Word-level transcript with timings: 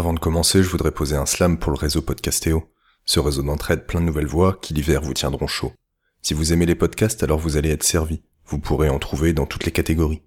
Avant 0.00 0.14
de 0.14 0.18
commencer, 0.18 0.62
je 0.62 0.68
voudrais 0.70 0.92
poser 0.92 1.14
un 1.14 1.26
slam 1.26 1.58
pour 1.58 1.72
le 1.72 1.76
réseau 1.76 2.00
Podcastéo, 2.00 2.72
ce 3.04 3.20
réseau 3.20 3.42
d'entraide 3.42 3.84
plein 3.84 4.00
de 4.00 4.06
nouvelles 4.06 4.24
voix 4.24 4.56
qui 4.58 4.72
l'hiver 4.72 5.02
vous 5.02 5.12
tiendront 5.12 5.46
chaud. 5.46 5.74
Si 6.22 6.32
vous 6.32 6.54
aimez 6.54 6.64
les 6.64 6.74
podcasts, 6.74 7.22
alors 7.22 7.38
vous 7.38 7.58
allez 7.58 7.68
être 7.68 7.82
servi. 7.82 8.22
Vous 8.46 8.58
pourrez 8.58 8.88
en 8.88 8.98
trouver 8.98 9.34
dans 9.34 9.44
toutes 9.44 9.66
les 9.66 9.72
catégories. 9.72 10.22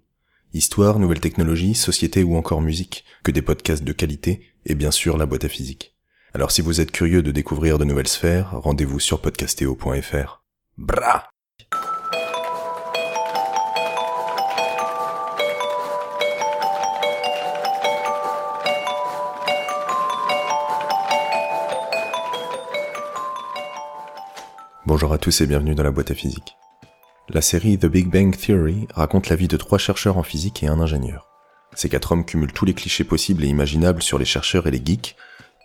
Histoire, 0.52 1.00
nouvelles 1.00 1.18
technologies, 1.18 1.74
société 1.74 2.22
ou 2.22 2.36
encore 2.36 2.60
musique, 2.60 3.04
que 3.24 3.32
des 3.32 3.42
podcasts 3.42 3.82
de 3.82 3.92
qualité, 3.92 4.42
et 4.64 4.76
bien 4.76 4.92
sûr 4.92 5.16
la 5.16 5.26
boîte 5.26 5.42
à 5.42 5.48
physique. 5.48 5.96
Alors 6.34 6.52
si 6.52 6.62
vous 6.62 6.80
êtes 6.80 6.92
curieux 6.92 7.22
de 7.22 7.32
découvrir 7.32 7.76
de 7.76 7.84
nouvelles 7.84 8.06
sphères, 8.06 8.52
rendez-vous 8.52 9.00
sur 9.00 9.20
podcastéo.fr. 9.20 10.44
Bra 10.78 11.33
Bonjour 24.86 25.14
à 25.14 25.18
tous 25.18 25.40
et 25.40 25.46
bienvenue 25.46 25.74
dans 25.74 25.82
la 25.82 25.90
boîte 25.90 26.10
à 26.10 26.14
physique. 26.14 26.58
La 27.30 27.40
série 27.40 27.78
The 27.78 27.86
Big 27.86 28.10
Bang 28.10 28.36
Theory 28.36 28.86
raconte 28.92 29.30
la 29.30 29.36
vie 29.36 29.48
de 29.48 29.56
trois 29.56 29.78
chercheurs 29.78 30.18
en 30.18 30.22
physique 30.22 30.62
et 30.62 30.66
un 30.66 30.78
ingénieur. 30.78 31.26
Ces 31.74 31.88
quatre 31.88 32.12
hommes 32.12 32.26
cumulent 32.26 32.52
tous 32.52 32.66
les 32.66 32.74
clichés 32.74 33.02
possibles 33.02 33.44
et 33.44 33.48
imaginables 33.48 34.02
sur 34.02 34.18
les 34.18 34.26
chercheurs 34.26 34.66
et 34.66 34.70
les 34.70 34.82
geeks, 34.84 35.16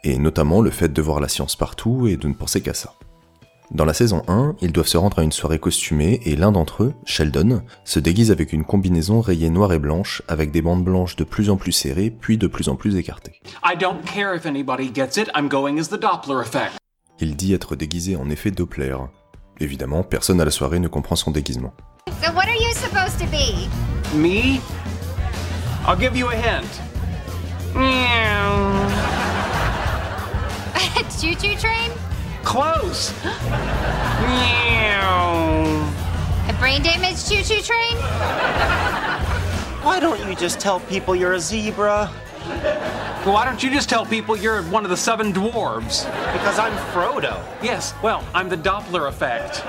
et 0.05 0.17
notamment 0.17 0.61
le 0.61 0.69
fait 0.69 0.87
de 0.93 1.01
voir 1.01 1.19
la 1.19 1.27
science 1.27 1.57
partout 1.57 2.07
et 2.07 2.15
de 2.15 2.29
ne 2.29 2.33
penser 2.33 2.61
qu'à 2.61 2.73
ça. 2.73 2.93
Dans 3.71 3.83
la 3.83 3.93
saison 3.93 4.23
1, 4.29 4.55
ils 4.61 4.71
doivent 4.71 4.87
se 4.87 4.95
rendre 4.95 5.19
à 5.19 5.23
une 5.23 5.33
soirée 5.33 5.59
costumée 5.59 6.21
et 6.23 6.37
l'un 6.37 6.53
d'entre 6.53 6.83
eux, 6.83 6.93
Sheldon, 7.03 7.61
se 7.83 7.99
déguise 7.99 8.31
avec 8.31 8.53
une 8.53 8.63
combinaison 8.63 9.19
rayée 9.19 9.49
noire 9.49 9.73
et 9.73 9.79
blanche 9.79 10.21
avec 10.29 10.51
des 10.51 10.61
bandes 10.61 10.85
blanches 10.85 11.17
de 11.17 11.25
plus 11.25 11.49
en 11.49 11.57
plus 11.57 11.73
serrées 11.73 12.09
puis 12.09 12.37
de 12.37 12.47
plus 12.47 12.69
en 12.69 12.77
plus 12.77 12.95
écartées. 12.95 13.41
Il 17.21 17.35
dit 17.35 17.53
être 17.53 17.75
déguisé 17.75 18.15
en 18.15 18.29
effet 18.29 18.49
Doppler. 18.49 18.95
Évidemment, 19.59 20.03
personne 20.03 20.39
à 20.39 20.45
la 20.45 20.51
soirée 20.51 20.79
ne 20.79 20.87
comprend 20.87 21.17
son 21.17 21.31
déguisement. 21.31 21.73
So 22.21 22.31
what 22.31 22.45
are 22.47 22.55
you 22.55 22.73
supposed 22.73 23.19
to 23.19 23.25
be? 23.25 23.67
Me? 24.15 24.61
I'll 25.85 25.97
give 25.99 26.15
you 26.15 26.29
a 26.29 26.35
hint. 26.35 26.81
Meow. 27.75 28.87
A 30.75 31.03
choo-choo 31.19 31.55
train? 31.59 31.91
Close. 32.43 33.11
Meow. 34.21 35.65
A 36.47 36.53
brain 36.57 36.81
damaged 36.81 37.27
choo-choo 37.27 37.61
train? 37.61 37.97
Why 39.83 39.99
don't 39.99 40.19
you 40.25 40.35
just 40.35 40.59
tell 40.61 40.79
people 40.79 41.15
you're 41.15 41.33
a 41.33 41.39
zebra? 41.39 42.09
Well, 43.25 43.33
why 43.33 43.43
don't 43.43 43.61
you 43.61 43.69
just 43.69 43.89
tell 43.89 44.05
people 44.05 44.37
you're 44.37 44.63
one 44.71 44.85
of 44.85 44.89
the 44.89 44.95
seven 44.95 45.33
dwarves? 45.33 46.05
Because 46.31 46.57
I'm 46.57 46.71
Frodo. 46.93 47.35
Yes, 47.61 47.93
well, 48.01 48.23
I'm 48.33 48.47
the 48.47 48.55
Doppler 48.55 49.09
effect. 49.09 49.61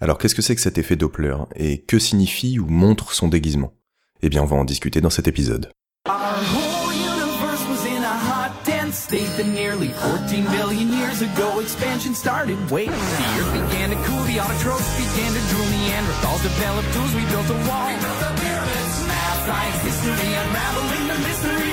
Alors 0.00 0.18
qu'est-ce 0.18 0.34
que 0.34 0.42
c'est 0.42 0.56
que 0.56 0.60
cet 0.60 0.78
effet 0.78 0.96
Doppler 0.96 1.36
et 1.54 1.82
que 1.82 2.00
signifie 2.00 2.58
ou 2.58 2.66
montre 2.66 3.12
son 3.12 3.28
déguisement? 3.28 3.72
Eh 4.20 4.28
bien 4.28 4.42
on 4.42 4.46
va 4.46 4.56
en 4.56 4.64
discuter 4.64 5.00
dans 5.00 5.10
cet 5.10 5.28
épisode. 5.28 5.70
Our 6.08 6.12
whole 6.12 6.92
universe 6.92 7.62
was 7.70 7.86
in 7.86 8.02
a 8.02 8.16
hot, 8.18 8.50
dense 8.64 8.98
state 8.98 9.30
that 9.36 9.46
nearly 9.46 9.94
14 10.02 10.42
billion 10.50 10.88
years 10.98 11.22
ago 11.22 11.60
expansion 11.60 12.16
started. 12.16 12.58
Wait, 12.68 12.90
the 12.90 13.26
earth 13.38 13.52
began 13.54 13.90
to 13.90 13.96
cool, 14.02 14.24
the 14.26 14.42
autotrophs 14.42 14.90
began 14.98 15.30
to 15.30 15.42
drool, 15.54 15.70
Neanderthals 15.70 16.42
developed 16.42 16.92
tools, 16.94 17.14
we 17.14 17.22
built 17.30 17.46
a 17.46 17.58
wall. 17.70 17.86
We 17.86 17.94
built 18.02 18.18
the 18.18 18.34
pyramids, 18.42 18.94
math, 19.06 19.46
science, 19.46 19.80
history, 19.86 20.34
unraveling 20.34 21.06
the 21.06 21.18
mystery 21.22 21.71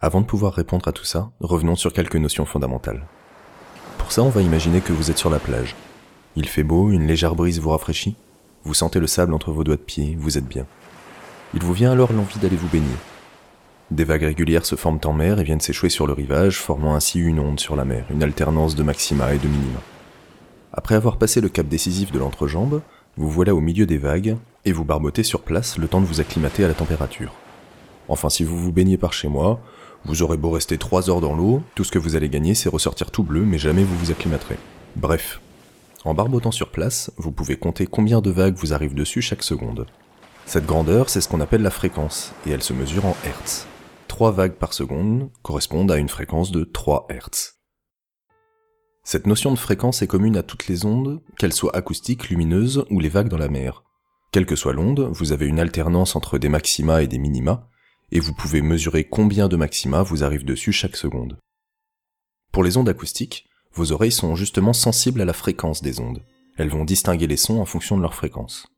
Avant 0.00 0.20
de 0.20 0.26
pouvoir 0.26 0.52
répondre 0.52 0.86
à 0.86 0.92
tout 0.92 1.04
ça, 1.04 1.30
revenons 1.40 1.76
sur 1.76 1.92
quelques 1.92 2.16
notions 2.16 2.44
fondamentales. 2.44 3.06
Pour 3.96 4.12
ça, 4.12 4.22
on 4.22 4.28
va 4.28 4.42
imaginer 4.42 4.82
que 4.82 4.92
vous 4.92 5.10
êtes 5.10 5.16
sur 5.16 5.30
la 5.30 5.38
plage. 5.38 5.74
Il 6.36 6.46
fait 6.46 6.62
beau, 6.62 6.90
une 6.90 7.06
légère 7.06 7.34
brise 7.34 7.58
vous 7.58 7.70
rafraîchit, 7.70 8.16
vous 8.64 8.74
sentez 8.74 9.00
le 9.00 9.06
sable 9.06 9.32
entre 9.32 9.50
vos 9.50 9.64
doigts 9.64 9.76
de 9.76 9.80
pied, 9.80 10.14
vous 10.18 10.36
êtes 10.36 10.46
bien. 10.46 10.66
Il 11.54 11.62
vous 11.62 11.72
vient 11.72 11.92
alors 11.92 12.12
l'envie 12.12 12.38
d'aller 12.38 12.56
vous 12.56 12.68
baigner. 12.68 12.96
Des 13.90 14.04
vagues 14.04 14.24
régulières 14.24 14.66
se 14.66 14.76
forment 14.76 15.00
en 15.04 15.12
mer 15.12 15.38
et 15.40 15.44
viennent 15.44 15.60
s'échouer 15.60 15.88
sur 15.88 16.06
le 16.06 16.12
rivage, 16.12 16.58
formant 16.58 16.94
ainsi 16.94 17.18
une 17.18 17.38
onde 17.38 17.60
sur 17.60 17.76
la 17.76 17.84
mer, 17.84 18.04
une 18.10 18.22
alternance 18.22 18.74
de 18.74 18.82
maxima 18.82 19.32
et 19.32 19.38
de 19.38 19.48
minima. 19.48 19.80
Après 20.72 20.96
avoir 20.96 21.16
passé 21.16 21.40
le 21.40 21.48
cap 21.48 21.66
décisif 21.66 22.12
de 22.12 22.18
l'entrejambe, 22.18 22.82
vous 23.16 23.30
voilà 23.30 23.54
au 23.54 23.60
milieu 23.60 23.86
des 23.86 23.98
vagues, 23.98 24.36
et 24.64 24.72
vous 24.72 24.84
barbotez 24.84 25.22
sur 25.22 25.42
place 25.42 25.78
le 25.78 25.88
temps 25.88 26.00
de 26.00 26.06
vous 26.06 26.20
acclimater 26.20 26.64
à 26.64 26.68
la 26.68 26.74
température. 26.74 27.32
Enfin, 28.08 28.28
si 28.28 28.44
vous 28.44 28.58
vous 28.58 28.72
baignez 28.72 28.98
par 28.98 29.12
chez 29.12 29.28
moi, 29.28 29.60
vous 30.04 30.22
aurez 30.22 30.36
beau 30.36 30.50
rester 30.50 30.76
3 30.76 31.08
heures 31.08 31.20
dans 31.20 31.34
l'eau, 31.34 31.62
tout 31.74 31.84
ce 31.84 31.92
que 31.92 31.98
vous 31.98 32.16
allez 32.16 32.28
gagner 32.28 32.54
c'est 32.54 32.68
ressortir 32.68 33.10
tout 33.10 33.22
bleu, 33.22 33.42
mais 33.42 33.58
jamais 33.58 33.84
vous 33.84 33.96
vous 33.96 34.10
acclimaterez. 34.10 34.58
Bref. 34.96 35.40
En 36.04 36.12
barbotant 36.12 36.50
sur 36.50 36.68
place, 36.70 37.10
vous 37.16 37.32
pouvez 37.32 37.56
compter 37.56 37.86
combien 37.86 38.20
de 38.20 38.30
vagues 38.30 38.56
vous 38.56 38.74
arrivent 38.74 38.94
dessus 38.94 39.22
chaque 39.22 39.42
seconde. 39.42 39.86
Cette 40.44 40.66
grandeur, 40.66 41.08
c'est 41.08 41.22
ce 41.22 41.28
qu'on 41.28 41.40
appelle 41.40 41.62
la 41.62 41.70
fréquence, 41.70 42.32
et 42.46 42.50
elle 42.50 42.62
se 42.62 42.74
mesure 42.74 43.06
en 43.06 43.16
Hertz. 43.24 43.66
3 44.08 44.32
vagues 44.32 44.52
par 44.52 44.74
seconde 44.74 45.30
correspondent 45.42 45.90
à 45.90 45.96
une 45.96 46.10
fréquence 46.10 46.52
de 46.52 46.64
3 46.64 47.06
Hertz. 47.08 47.53
Cette 49.06 49.26
notion 49.26 49.52
de 49.52 49.58
fréquence 49.58 50.00
est 50.00 50.06
commune 50.06 50.38
à 50.38 50.42
toutes 50.42 50.66
les 50.66 50.86
ondes, 50.86 51.20
qu'elles 51.38 51.52
soient 51.52 51.76
acoustiques, 51.76 52.30
lumineuses 52.30 52.86
ou 52.90 53.00
les 53.00 53.10
vagues 53.10 53.28
dans 53.28 53.38
la 53.38 53.50
mer. 53.50 53.84
Quelle 54.32 54.46
que 54.46 54.56
soit 54.56 54.72
l'onde, 54.72 55.08
vous 55.12 55.32
avez 55.32 55.46
une 55.46 55.60
alternance 55.60 56.16
entre 56.16 56.38
des 56.38 56.48
maxima 56.48 57.02
et 57.02 57.06
des 57.06 57.18
minima, 57.18 57.68
et 58.12 58.18
vous 58.18 58.32
pouvez 58.32 58.62
mesurer 58.62 59.04
combien 59.04 59.48
de 59.48 59.56
maxima 59.56 60.02
vous 60.02 60.24
arrivent 60.24 60.46
dessus 60.46 60.72
chaque 60.72 60.96
seconde. 60.96 61.38
Pour 62.50 62.64
les 62.64 62.78
ondes 62.78 62.88
acoustiques, 62.88 63.46
vos 63.74 63.92
oreilles 63.92 64.10
sont 64.10 64.36
justement 64.36 64.72
sensibles 64.72 65.20
à 65.20 65.26
la 65.26 65.32
fréquence 65.34 65.82
des 65.82 66.00
ondes. 66.00 66.22
Elles 66.56 66.70
vont 66.70 66.84
distinguer 66.84 67.26
les 67.26 67.36
sons 67.36 67.60
en 67.60 67.66
fonction 67.66 67.96
de 67.96 68.02
leur 68.02 68.14
fréquence. 68.14 68.68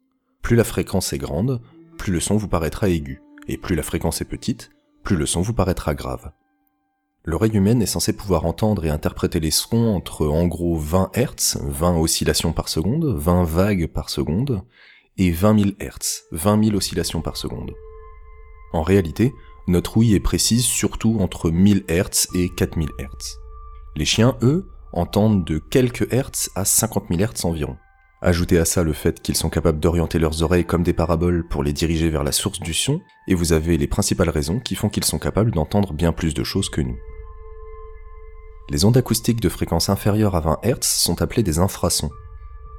Plus 0.43 0.57
la 0.57 0.65
fréquence 0.65 1.13
est 1.13 1.19
grande, 1.19 1.61
plus 1.99 2.13
le 2.13 2.21
son 2.21 2.37
vous 2.37 2.49
paraîtra 2.49 2.89
aigu, 2.89 3.23
et 3.47 3.59
plus 3.59 3.77
la 3.77 3.83
fréquence 3.85 4.21
est 4.21 4.27
petite, 4.27 4.71
plus 5.05 5.17
le 5.17 5.27
son 5.27 5.41
vous 5.41 5.53
paraîtra 5.53 5.95
grave. 5.95 6.33
L'oreille 7.29 7.57
humaine 7.57 7.83
est 7.83 7.87
censée 7.87 8.13
pouvoir 8.13 8.47
entendre 8.47 8.85
et 8.85 8.89
interpréter 8.89 9.41
les 9.41 9.51
sons 9.51 9.89
entre 9.89 10.29
en 10.29 10.47
gros 10.47 10.77
20 10.77 11.11
Hz, 11.17 11.59
20 11.61 11.97
oscillations 11.99 12.53
par 12.53 12.69
seconde, 12.69 13.05
20 13.05 13.43
vagues 13.43 13.89
par 13.89 14.11
seconde, 14.11 14.63
et 15.19 15.33
20 15.33 15.59
000 15.59 15.71
Hz, 15.81 16.23
20 16.31 16.65
000 16.67 16.77
oscillations 16.77 17.23
par 17.23 17.37
seconde. 17.37 17.73
En 18.73 18.83
réalité, 18.83 19.35
notre 19.67 19.97
ouïe 19.97 20.15
est 20.15 20.21
précise 20.21 20.65
surtout 20.65 21.17
entre 21.19 21.51
1000 21.51 21.83
Hz 21.89 22.29
et 22.37 22.49
4000 22.49 22.91
Hz. 23.01 23.41
Les 23.97 24.05
chiens, 24.05 24.37
eux, 24.43 24.71
entendent 24.93 25.45
de 25.45 25.59
quelques 25.59 26.09
Hz 26.13 26.51
à 26.55 26.65
50 26.65 27.07
000 27.11 27.21
Hz 27.21 27.45
environ. 27.45 27.77
Ajoutez 28.23 28.59
à 28.59 28.65
ça 28.65 28.85
le 28.85 28.93
fait 28.93 29.21
qu'ils 29.21 29.37
sont 29.37 29.51
capables 29.51 29.81
d'orienter 29.81 30.21
leurs 30.21 30.45
oreilles 30.45 30.65
comme 30.65 30.85
des 30.85 30.93
paraboles 30.93 31.45
pour 31.49 31.65
les 31.65 31.73
diriger 31.73 32.09
vers 32.09 32.23
la 32.23 32.31
source 32.31 32.61
du 32.61 32.73
son, 32.73 33.01
et 33.27 33.35
vous 33.35 33.53
avez 33.53 33.79
les 33.79 33.89
principales 33.89 34.31
raisons 34.31 34.61
qui 34.61 34.77
font 34.77 34.89
qu'ils 34.89 35.05
sont 35.05 35.19
capables 35.19 35.51
d'entendre 35.51 35.93
bien 35.93 36.13
plus 36.13 36.33
de 36.33 36.45
choses 36.45 36.71
que 36.71 36.81
nous. 36.81 36.97
Les 38.69 38.85
ondes 38.85 38.97
acoustiques 38.97 39.41
de 39.41 39.49
fréquence 39.49 39.89
inférieure 39.91 40.35
à 40.35 40.41
20 40.41 40.59
Hz 40.65 40.83
sont 40.83 41.23
appelées 41.23 41.45
des 41.45 41.61
infrasons. 41.61 42.11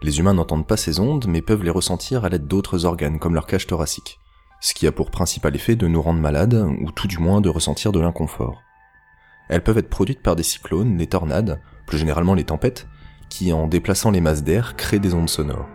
Les 0.01 0.19
humains 0.19 0.33
n'entendent 0.33 0.67
pas 0.67 0.75
ces 0.75 0.99
ondes, 0.99 1.27
mais 1.29 1.41
peuvent 1.41 1.63
les 1.63 1.69
ressentir 1.69 2.25
à 2.25 2.29
l'aide 2.29 2.45
d'autres 2.45 2.83
organes, 2.83 3.19
comme 3.19 3.33
leur 3.33 3.47
cage 3.47 3.67
thoracique, 3.67 4.19
ce 4.59 4.73
qui 4.73 4.85
a 4.85 4.91
pour 4.91 5.11
principal 5.11 5.55
effet 5.55 5.77
de 5.77 5.87
nous 5.87 6.01
rendre 6.01 6.19
malades, 6.19 6.67
ou 6.81 6.91
tout 6.91 7.07
du 7.07 7.19
moins 7.19 7.39
de 7.39 7.47
ressentir 7.47 7.93
de 7.93 8.01
l'inconfort. 8.01 8.61
Elles 9.47 9.63
peuvent 9.63 9.77
être 9.77 9.89
produites 9.89 10.21
par 10.21 10.35
des 10.35 10.43
cyclones, 10.43 10.97
les 10.97 11.07
tornades, 11.07 11.61
plus 11.85 11.97
généralement 11.97 12.33
les 12.33 12.43
tempêtes, 12.43 12.85
qui 13.29 13.53
en 13.53 13.67
déplaçant 13.67 14.11
les 14.11 14.19
masses 14.19 14.43
d'air 14.43 14.75
créent 14.75 14.99
des 14.99 15.13
ondes 15.13 15.29
sonores. 15.29 15.69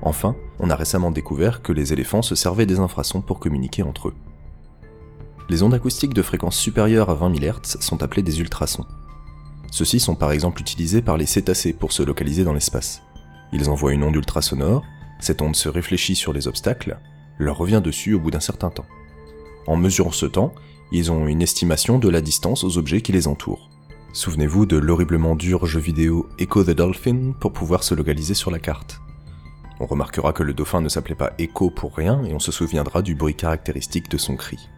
Enfin, 0.00 0.36
on 0.60 0.70
a 0.70 0.76
récemment 0.76 1.10
découvert 1.10 1.60
que 1.60 1.72
les 1.72 1.92
éléphants 1.92 2.22
se 2.22 2.36
servaient 2.36 2.66
des 2.66 2.78
infrasons 2.78 3.20
pour 3.20 3.40
communiquer 3.40 3.82
entre 3.82 4.08
eux. 4.08 4.14
Les 5.48 5.64
ondes 5.64 5.74
acoustiques 5.74 6.14
de 6.14 6.22
fréquence 6.22 6.56
supérieure 6.56 7.10
à 7.10 7.14
20 7.14 7.40
000 7.40 7.52
Hz 7.52 7.80
sont 7.80 8.04
appelées 8.04 8.22
des 8.22 8.40
ultrasons. 8.40 8.86
Ceux-ci 9.74 9.98
sont 9.98 10.14
par 10.14 10.30
exemple 10.30 10.60
utilisés 10.60 11.02
par 11.02 11.16
les 11.16 11.26
cétacés 11.26 11.72
pour 11.72 11.90
se 11.90 12.04
localiser 12.04 12.44
dans 12.44 12.52
l'espace. 12.52 13.02
Ils 13.52 13.68
envoient 13.68 13.92
une 13.92 14.04
onde 14.04 14.14
ultrasonore, 14.14 14.84
cette 15.18 15.42
onde 15.42 15.56
se 15.56 15.68
réfléchit 15.68 16.14
sur 16.14 16.32
les 16.32 16.46
obstacles, 16.46 17.00
leur 17.38 17.58
revient 17.58 17.80
dessus 17.82 18.14
au 18.14 18.20
bout 18.20 18.30
d'un 18.30 18.38
certain 18.38 18.70
temps. 18.70 18.86
En 19.66 19.74
mesurant 19.74 20.12
ce 20.12 20.26
temps, 20.26 20.54
ils 20.92 21.10
ont 21.10 21.26
une 21.26 21.42
estimation 21.42 21.98
de 21.98 22.08
la 22.08 22.20
distance 22.20 22.62
aux 22.62 22.78
objets 22.78 23.00
qui 23.00 23.10
les 23.10 23.26
entourent. 23.26 23.68
Souvenez-vous 24.12 24.64
de 24.64 24.76
l'horriblement 24.76 25.34
dur 25.34 25.66
jeu 25.66 25.80
vidéo 25.80 26.28
Echo 26.38 26.62
the 26.62 26.70
Dolphin 26.70 27.32
pour 27.40 27.52
pouvoir 27.52 27.82
se 27.82 27.96
localiser 27.96 28.34
sur 28.34 28.52
la 28.52 28.60
carte. 28.60 29.00
On 29.80 29.86
remarquera 29.86 30.32
que 30.32 30.44
le 30.44 30.54
dauphin 30.54 30.82
ne 30.82 30.88
s'appelait 30.88 31.16
pas 31.16 31.32
Echo 31.38 31.70
pour 31.70 31.96
rien 31.96 32.22
et 32.22 32.32
on 32.32 32.38
se 32.38 32.52
souviendra 32.52 33.02
du 33.02 33.16
bruit 33.16 33.34
caractéristique 33.34 34.08
de 34.08 34.18
son 34.18 34.36
cri. 34.36 34.68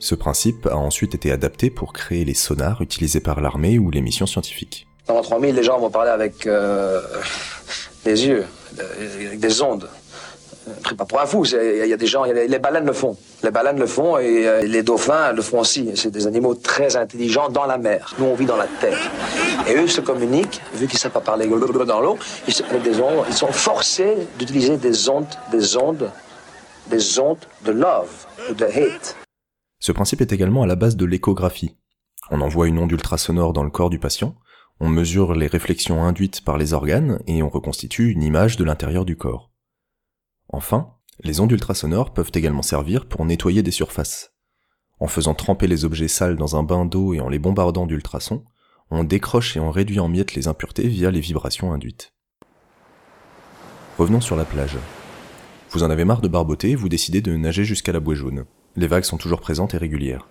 Ce 0.00 0.14
principe 0.14 0.66
a 0.66 0.76
ensuite 0.76 1.14
été 1.14 1.32
adapté 1.32 1.70
pour 1.70 1.92
créer 1.92 2.24
les 2.24 2.34
sonars 2.34 2.82
utilisés 2.82 3.20
par 3.20 3.40
l'armée 3.40 3.78
ou 3.78 3.90
les 3.90 4.00
missions 4.00 4.26
scientifiques. 4.26 4.86
Dans 5.06 5.14
l'an 5.14 5.22
3000, 5.22 5.54
les 5.54 5.62
gens 5.62 5.78
vont 5.78 5.90
parler 5.90 6.10
avec 6.10 6.46
euh, 6.46 7.00
les 8.04 8.26
yeux, 8.26 8.44
avec 8.78 9.40
des 9.40 9.62
ondes. 9.62 9.88
Pris 10.82 10.94
pas 10.94 11.06
pour 11.06 11.20
un 11.20 11.26
fou, 11.26 11.44
il 11.46 11.86
y 11.86 11.92
a 11.92 11.96
des 11.96 12.06
gens, 12.06 12.24
les 12.24 12.58
baleines 12.58 12.84
le 12.84 12.92
font. 12.92 13.16
Les 13.42 13.50
baleines 13.50 13.78
le 13.78 13.86
font 13.86 14.18
et 14.18 14.46
euh, 14.46 14.62
les 14.62 14.82
dauphins 14.82 15.32
le 15.32 15.40
font 15.42 15.60
aussi. 15.60 15.90
C'est 15.94 16.10
des 16.10 16.26
animaux 16.26 16.54
très 16.54 16.96
intelligents 16.96 17.48
dans 17.48 17.64
la 17.64 17.78
mer. 17.78 18.14
Nous, 18.18 18.26
on 18.26 18.34
vit 18.34 18.44
dans 18.44 18.56
la 18.56 18.66
terre. 18.80 18.98
Et 19.66 19.74
eux 19.76 19.88
se 19.88 20.02
communiquent, 20.02 20.60
vu 20.74 20.86
qu'ils 20.86 20.96
ne 20.96 21.00
savent 21.00 21.12
pas 21.12 21.20
parler 21.20 21.46
dans 21.46 22.00
l'eau, 22.00 22.18
ils, 22.46 22.54
ils 23.28 23.34
sont 23.34 23.52
forcés 23.52 24.14
d'utiliser 24.38 24.76
des 24.76 25.08
ondes, 25.08 25.26
des 25.50 25.76
ondes, 25.76 26.10
des 26.88 27.18
ondes 27.18 27.38
de 27.64 27.72
love 27.72 28.26
de 28.56 28.64
hate. 28.64 29.16
Ce 29.80 29.92
principe 29.92 30.20
est 30.20 30.32
également 30.32 30.62
à 30.62 30.66
la 30.66 30.76
base 30.76 30.96
de 30.96 31.04
l'échographie. 31.04 31.76
On 32.30 32.40
envoie 32.40 32.68
une 32.68 32.78
onde 32.78 32.92
ultrasonore 32.92 33.52
dans 33.52 33.64
le 33.64 33.70
corps 33.70 33.90
du 33.90 33.98
patient, 33.98 34.36
on 34.80 34.88
mesure 34.88 35.34
les 35.34 35.46
réflexions 35.46 36.04
induites 36.04 36.44
par 36.44 36.58
les 36.58 36.72
organes 36.72 37.20
et 37.26 37.42
on 37.42 37.48
reconstitue 37.48 38.10
une 38.10 38.22
image 38.22 38.56
de 38.56 38.64
l'intérieur 38.64 39.04
du 39.04 39.16
corps. 39.16 39.50
Enfin, 40.50 40.94
les 41.24 41.40
ondes 41.40 41.50
ultrasonores 41.50 42.12
peuvent 42.12 42.30
également 42.34 42.62
servir 42.62 43.06
pour 43.06 43.24
nettoyer 43.24 43.62
des 43.62 43.70
surfaces. 43.70 44.34
En 45.00 45.08
faisant 45.08 45.34
tremper 45.34 45.66
les 45.66 45.84
objets 45.84 46.08
sales 46.08 46.36
dans 46.36 46.56
un 46.56 46.62
bain 46.62 46.84
d'eau 46.84 47.14
et 47.14 47.20
en 47.20 47.28
les 47.28 47.38
bombardant 47.38 47.86
d'ultrasons, 47.86 48.44
on 48.90 49.04
décroche 49.04 49.56
et 49.56 49.60
on 49.60 49.70
réduit 49.70 50.00
en 50.00 50.08
miettes 50.08 50.34
les 50.34 50.48
impuretés 50.48 50.88
via 50.88 51.10
les 51.10 51.20
vibrations 51.20 51.72
induites. 51.72 52.14
Revenons 53.98 54.20
sur 54.20 54.36
la 54.36 54.44
plage. 54.44 54.76
Vous 55.70 55.82
en 55.82 55.90
avez 55.90 56.04
marre 56.04 56.20
de 56.20 56.28
barboter, 56.28 56.74
vous 56.74 56.88
décidez 56.88 57.20
de 57.20 57.36
nager 57.36 57.64
jusqu'à 57.64 57.92
la 57.92 58.00
bouée 58.00 58.16
jaune. 58.16 58.46
Les 58.78 58.86
vagues 58.86 59.02
sont 59.02 59.16
toujours 59.16 59.40
présentes 59.40 59.74
et 59.74 59.76
régulières. 59.76 60.28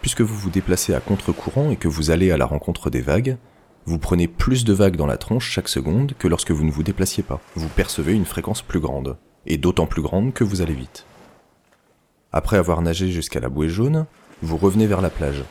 Puisque 0.00 0.22
vous 0.22 0.38
vous 0.38 0.48
déplacez 0.48 0.94
à 0.94 1.00
contre-courant 1.00 1.70
et 1.70 1.76
que 1.76 1.86
vous 1.86 2.10
allez 2.10 2.30
à 2.30 2.38
la 2.38 2.46
rencontre 2.46 2.88
des 2.88 3.02
vagues, 3.02 3.36
vous 3.84 3.98
prenez 3.98 4.26
plus 4.26 4.64
de 4.64 4.72
vagues 4.72 4.96
dans 4.96 5.06
la 5.06 5.18
tronche 5.18 5.50
chaque 5.50 5.68
seconde 5.68 6.14
que 6.18 6.28
lorsque 6.28 6.50
vous 6.50 6.64
ne 6.64 6.70
vous 6.70 6.82
déplaciez 6.82 7.22
pas. 7.22 7.42
Vous 7.54 7.68
percevez 7.68 8.14
une 8.14 8.24
fréquence 8.24 8.62
plus 8.62 8.80
grande, 8.80 9.18
et 9.44 9.58
d'autant 9.58 9.84
plus 9.84 10.00
grande 10.00 10.32
que 10.32 10.44
vous 10.44 10.62
allez 10.62 10.72
vite. 10.72 11.04
Après 12.32 12.56
avoir 12.56 12.80
nagé 12.80 13.10
jusqu'à 13.10 13.40
la 13.40 13.50
bouée 13.50 13.68
jaune, 13.68 14.06
vous 14.40 14.56
revenez 14.56 14.86
vers 14.86 15.02
la 15.02 15.10
plage. 15.10 15.44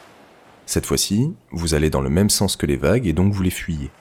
Cette 0.66 0.88
fois-ci, 0.88 1.36
vous 1.52 1.76
allez 1.76 1.92
dans 1.92 2.02
le 2.02 2.10
même 2.10 2.32
sens 2.32 2.56
que 2.56 2.66
les 2.66 2.78
vagues 2.78 3.06
et 3.06 3.14
donc 3.14 3.32
vous 3.32 3.44
les 3.44 3.52
fuyez. 3.52 3.92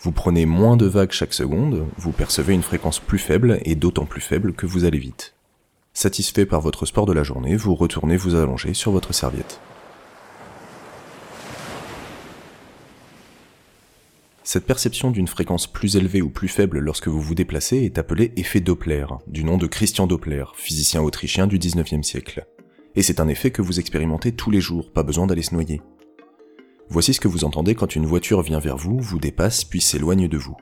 Vous 0.00 0.10
prenez 0.10 0.46
moins 0.46 0.76
de 0.76 0.86
vagues 0.86 1.12
chaque 1.12 1.32
seconde, 1.32 1.86
vous 1.96 2.10
percevez 2.10 2.54
une 2.54 2.64
fréquence 2.64 2.98
plus 2.98 3.20
faible 3.20 3.60
et 3.64 3.76
d'autant 3.76 4.04
plus 4.04 4.20
faible 4.20 4.52
que 4.52 4.66
vous 4.66 4.84
allez 4.84 4.98
vite. 4.98 5.35
Satisfait 5.96 6.44
par 6.44 6.60
votre 6.60 6.84
sport 6.84 7.06
de 7.06 7.14
la 7.14 7.22
journée, 7.22 7.56
vous 7.56 7.74
retournez 7.74 8.18
vous 8.18 8.34
allonger 8.34 8.74
sur 8.74 8.92
votre 8.92 9.14
serviette. 9.14 9.62
Cette 14.44 14.66
perception 14.66 15.10
d'une 15.10 15.26
fréquence 15.26 15.66
plus 15.66 15.96
élevée 15.96 16.20
ou 16.20 16.28
plus 16.28 16.48
faible 16.48 16.80
lorsque 16.80 17.08
vous 17.08 17.22
vous 17.22 17.34
déplacez 17.34 17.78
est 17.78 17.96
appelée 17.96 18.34
effet 18.36 18.60
Doppler, 18.60 19.06
du 19.26 19.42
nom 19.42 19.56
de 19.56 19.66
Christian 19.66 20.06
Doppler, 20.06 20.44
physicien 20.54 21.00
autrichien 21.00 21.46
du 21.46 21.58
19e 21.58 22.02
siècle. 22.02 22.46
Et 22.94 23.02
c'est 23.02 23.18
un 23.18 23.28
effet 23.28 23.50
que 23.50 23.62
vous 23.62 23.80
expérimentez 23.80 24.32
tous 24.32 24.50
les 24.50 24.60
jours, 24.60 24.92
pas 24.92 25.02
besoin 25.02 25.26
d'aller 25.26 25.40
se 25.40 25.54
noyer. 25.54 25.80
Voici 26.90 27.14
ce 27.14 27.20
que 27.20 27.28
vous 27.28 27.44
entendez 27.44 27.74
quand 27.74 27.96
une 27.96 28.04
voiture 28.04 28.42
vient 28.42 28.60
vers 28.60 28.76
vous, 28.76 29.00
vous 29.00 29.18
dépasse 29.18 29.64
puis 29.64 29.80
s'éloigne 29.80 30.28
de 30.28 30.36
vous. 30.36 30.58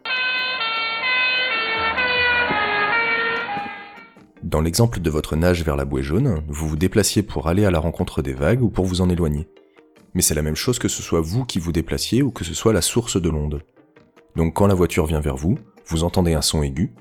Dans 4.55 4.61
l'exemple 4.61 5.01
de 5.01 5.11
votre 5.11 5.35
nage 5.35 5.65
vers 5.65 5.75
la 5.75 5.85
bouée 5.85 6.05
jaune, 6.05 6.41
vous 6.47 6.69
vous 6.69 6.77
déplaciez 6.77 7.25
pour 7.25 7.49
aller 7.49 7.65
à 7.65 7.73
la 7.73 7.81
rencontre 7.81 8.23
des 8.23 8.35
vagues 8.35 8.63
ou 8.63 8.71
pour 8.71 8.85
vous 8.85 9.01
en 9.01 9.11
éloigner. 9.11 9.49
Mais 10.15 10.23
c'est 10.23 10.37
la 10.37 10.43
même 10.43 10.55
chose 10.55 10.79
que 10.79 10.87
ce 10.87 11.03
soit 11.03 11.21
vous 11.21 11.45
qui 11.45 11.59
vous 11.59 11.73
déplaciez 11.73 12.23
ou 12.23 12.31
que 12.31 12.45
ce 12.45 12.55
soit 12.55 12.73
la 12.73 12.81
source 12.81 13.21
de 13.21 13.29
l'onde. 13.29 13.63
Donc 14.37 14.55
quand 14.55 14.69
la 14.69 14.75
voiture 14.75 15.07
vient 15.07 15.19
vers 15.19 15.35
vous, 15.35 15.59
vous 15.89 16.05
entendez 16.05 16.35
un 16.35 16.41
son 16.41 16.63
aigu. 16.63 16.93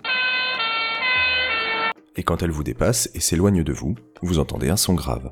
Et 2.16 2.24
quand 2.24 2.42
elle 2.42 2.50
vous 2.50 2.64
dépasse 2.64 3.12
et 3.14 3.20
s'éloigne 3.20 3.64
de 3.64 3.72
vous, 3.72 3.94
vous 4.24 4.40
entendez 4.40 4.70
un 4.72 4.76
son 4.76 4.96
grave. 4.96 5.32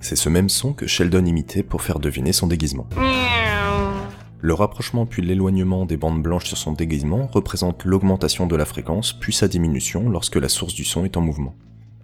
C'est 0.00 0.16
ce 0.16 0.28
même 0.28 0.48
son 0.48 0.72
que 0.72 0.88
Sheldon 0.88 1.24
imitait 1.24 1.62
pour 1.62 1.82
faire 1.82 2.00
deviner 2.00 2.32
son 2.32 2.48
déguisement. 2.48 2.88
Le 4.40 4.54
rapprochement 4.54 5.04
puis 5.04 5.20
l'éloignement 5.20 5.84
des 5.84 5.96
bandes 5.96 6.22
blanches 6.22 6.46
sur 6.46 6.56
son 6.56 6.72
déguisement 6.72 7.28
représente 7.32 7.84
l'augmentation 7.84 8.46
de 8.46 8.54
la 8.54 8.64
fréquence 8.64 9.12
puis 9.12 9.32
sa 9.32 9.48
diminution 9.48 10.08
lorsque 10.08 10.36
la 10.36 10.48
source 10.48 10.74
du 10.74 10.84
son 10.84 11.04
est 11.04 11.16
en 11.16 11.20
mouvement. 11.20 11.56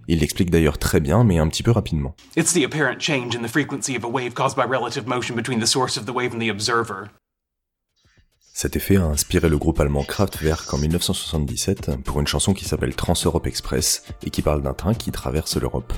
Il 0.08 0.18
l'explique 0.18 0.50
d'ailleurs 0.50 0.78
très 0.78 0.98
bien 0.98 1.22
mais 1.22 1.38
un 1.38 1.46
petit 1.48 1.62
peu 1.62 1.70
rapidement. 1.70 2.16
It's 2.36 2.52
the 2.52 2.64
apparent 2.64 3.00
change 3.00 3.36
in 3.36 3.42
the 3.42 3.48
frequency 3.48 3.96
of 3.96 4.04
a 4.04 4.08
wave 4.08 4.34
caused 4.34 4.56
by 4.56 4.64
relative 4.68 5.06
motion 5.06 5.36
between 5.36 5.60
the 5.60 5.66
source 5.66 5.96
of 5.96 6.06
the 6.06 6.14
wave 6.14 6.34
and 6.34 6.40
the 6.40 6.50
observer. 6.50 7.08
Cet 8.52 8.76
effet 8.76 8.96
a 8.96 9.04
inspiré 9.04 9.48
le 9.48 9.58
groupe 9.58 9.80
allemand 9.80 10.04
Kraftwerk 10.04 10.72
en 10.72 10.78
1977 10.78 12.02
pour 12.04 12.20
une 12.20 12.26
chanson 12.26 12.52
qui 12.52 12.64
s'appelle 12.64 12.94
Trans-Europe 12.94 13.48
Express 13.48 14.04
et 14.24 14.30
qui 14.30 14.42
parle 14.42 14.62
d'un 14.62 14.74
train 14.74 14.94
qui 14.94 15.10
traverse 15.10 15.56
l'Europe. 15.56 15.92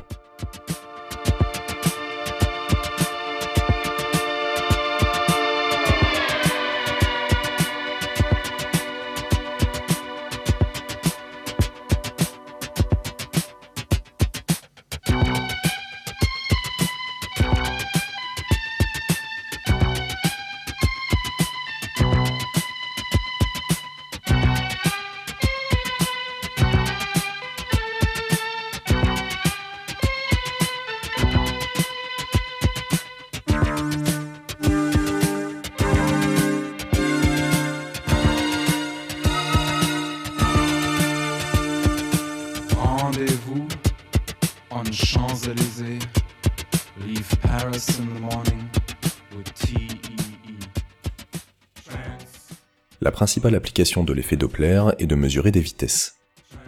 La 53.07 53.13
principale 53.13 53.55
application 53.55 54.03
de 54.03 54.13
l'effet 54.13 54.37
Doppler 54.37 54.83
est 54.99 55.07
de 55.07 55.15
mesurer 55.15 55.53
des 55.53 55.61
vitesses. 55.61 56.17